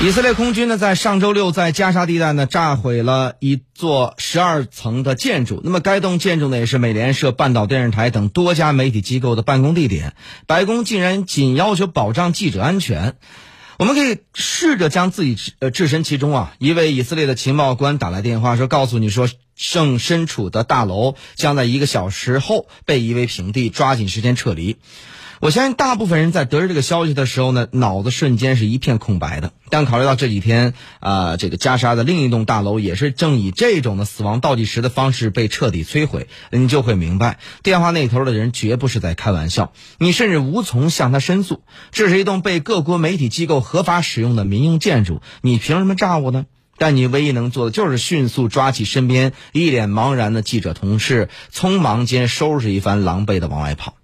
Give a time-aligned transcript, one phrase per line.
[0.00, 5.60] 以色列空军呢，在上周六在加沙地带呢炸毁了一座十二层的建筑。
[5.64, 10.14] 那么，该栋建筑呢，也是美联社、半岛电视台等多家媒体机构的办公地点。
[10.46, 13.16] 白宫竟然仅要求保障记者安全。
[13.76, 16.54] 我们可以试着将自己呃置身其中啊。
[16.60, 24.76] 一位以色列的情报官打来电话说，告诉你说，正身处的大楼将在一个小时后被夷为平地，抓紧时间撤离。
[25.40, 29.52] 我相信大部分人在得知这个消息的时候呢，脑子瞬间是一片空白的。
[29.70, 39.72] 但考虑到这几天啊，这个加沙的另一栋大楼也是正以这种的死亡倒计时的方式被彻底摧毁，你就会明白，电话那头的人绝不是在开玩笑。
[39.98, 41.62] 你甚至无从向他申诉。
[41.92, 46.46] 这是一栋被各国媒体机构合法使用的民用建筑，你凭什么炸我呢？
[46.78, 53.97] 但你唯一能做的就是迅速抓起身边一脸茫然的记者同事，匆忙间收拾一番，狼狈的往外跑。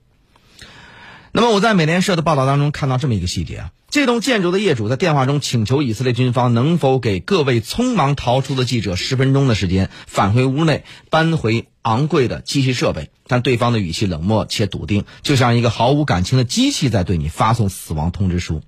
[1.36, 18.62] 那么我在美联社的报道当中看到这么一个细节啊，这栋建筑的业主在电话中请求以色列军方能否给各位匆忙逃出的记者十分钟的时间，返回屋内搬回昂贵的机器设备，但对方的语气冷漠且笃定，就像一个毫无感情的机器在对你发送死亡通知书。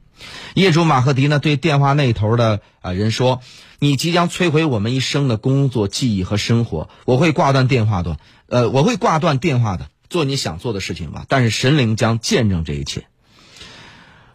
[0.55, 3.43] 业主马赫迪呢对电话那头的啊人说
[3.79, 8.17] ：“你即将摧毁我们一生的工作、记忆和生活，我会挂断电话的，
[8.49, 13.07] 呃，我会挂断电话的。”做你想做的事情吧，但是神灵将见证这一切。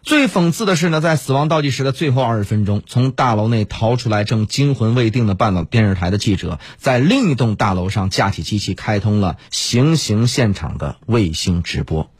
[0.02, 12.10] 最讽刺的是呢，在死亡倒计时的最后二十分钟，从大楼内逃出来正惊魂未定的半岛电视台的记者，在另一栋大楼上架起机器，开通了行刑现场的卫星直播。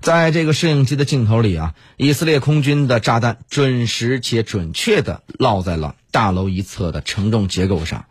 [0.00, 8.04] 在这个摄影机的镜头里啊，以色列空军的炸弹准时且准确地落在了大楼一侧的承重结构上。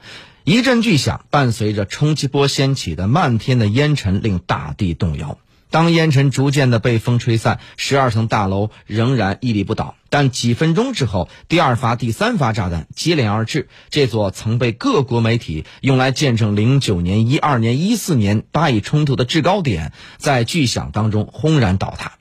[0.50, 5.40] 一阵巨响，伴随着冲击波掀起的漫天的烟尘，令大地动摇。
[5.70, 9.96] 当烟尘逐渐的被风吹散，十二层大楼仍然屹立不倒。
[10.10, 22.14] 但几分钟之后，第二发、第三发炸弹接连而至，这座曾被各国媒体用来见证零九年、一二年、一四年巴以冲突的制高点，在巨响当中轰然倒塌。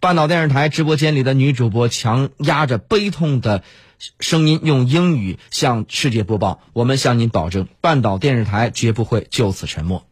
[0.00, 3.62] 半岛电视台直播间里的女主播强压着悲痛的。
[4.18, 10.06] 声音用英语向世界播报，我们向您保证，半岛电视台绝不会就此沉默。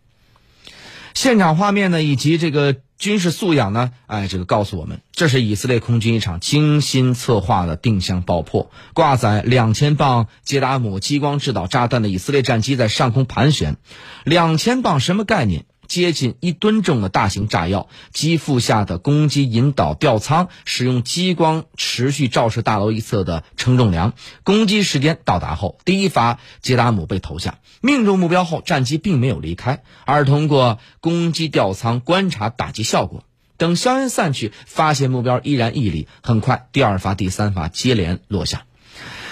[1.14, 8.70] 现场画面呢，以及这个军事素养呢，哎，这个告诉我们，这是以色列空军一场精心策划的定向爆破。
[8.92, 13.78] 挂载两千磅捷达姆激光制导炸弹的以色列战机在上空盘旋，
[14.22, 15.64] 两千磅什么概念？
[15.88, 24.12] 接近一吨重的大型炸药，机腹下的攻击引导吊舱使用激光持续照射大楼一侧的承重梁。
[24.44, 33.24] 攻击时间到达后，第一发杰达姆被投下，命中目标后，战机并没有离开，而通过攻击吊舱观察打击效果。
[33.56, 36.06] 等硝烟散去，发现目标依然屹立。
[36.22, 38.66] 很快，第二发、第三发接连落下，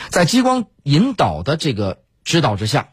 [0.08, 2.88] 在激光引导的这个指导之下。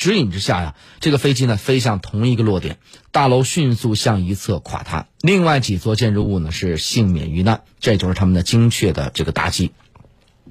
[0.00, 2.78] 指引之下呀，这个飞机呢飞向同一个落点，
[3.12, 7.64] 大楼迅速向一侧垮塌，另外几座建筑物呢是幸免于难。
[7.80, 9.72] 这就是他们的精确的这个打击，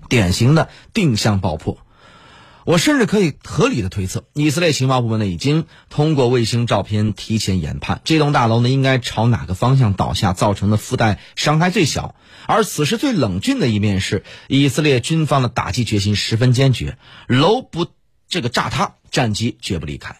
[0.07, 1.79] 典型的定向爆破。
[2.63, 12.13] 我甚至可以合理的推测，以色列情报部门呢已经通过卫星照片提前研判，这栋大楼呢应该朝哪个方向倒下，造成的附带伤害最小。
[12.45, 17.87] 而此时最冷峻的一面是，以色列军方的打击决心十分坚决，楼不。
[18.29, 20.15] 这个炸塌，战机绝不离开。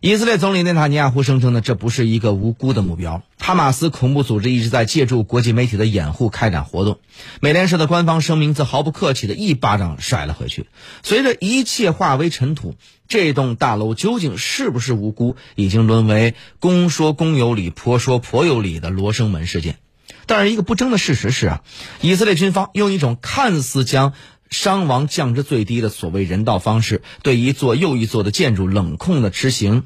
[0.00, 3.22] 以色列总理内塔尼亚胡声称呢，这不是一个无辜的目标。
[3.38, 7.00] 哈马斯恐怖组织一直在借助国际媒体的掩护开展活动。
[7.40, 10.66] 美联社的官方声明则毫不客气的一巴掌甩了回去。
[11.02, 12.76] 随着一切化为尘土，
[13.08, 19.78] 这栋大楼究竟是不是无辜，已经沦为公说公有理，婆说婆有理的罗生门事件。
[20.26, 21.62] 但是一个不争的事实是啊，
[22.00, 24.12] 以色列军方用一种看似将
[24.50, 29.84] 伤亡降至最低的所谓人道方式，对一座又一座的建筑冷酷的执行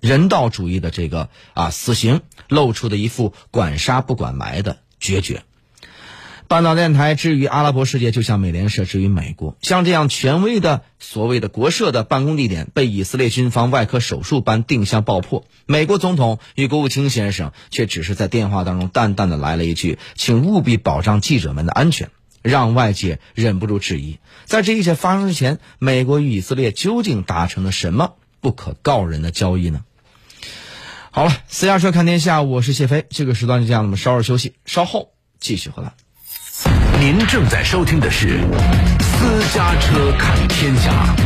[0.00, 5.42] 人道主义的这个啊死刑，露出的一副管杀不管埋的决绝。
[6.48, 15.44] 半岛电台之于阿拉伯世界，就像美联社之于美国，像这样权威的所谓的国社的办公地点，被以色列军方外科手术般定向爆破。
[15.66, 22.10] 美国总统与国务卿先生却只是在电话当中淡淡的来了一句：“请务必保障记者们的安全。”
[22.42, 29.82] 让外界忍不住质疑，在这一切发生之前，美国与以色列究竟达成了什么不可告人的交易呢？
[31.10, 33.04] 好了，私家车看天下，我是谢飞。
[33.10, 35.92] 这个时段就这样，我们稍事休息，稍后继续回来。
[37.00, 38.26] 您正在收听的是
[39.02, 41.16] 《私家车看天下》。